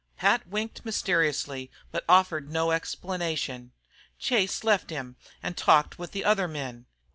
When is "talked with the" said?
5.55-6.25